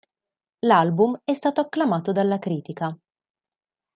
[0.65, 2.97] L'album è stato acclamato dalla critica.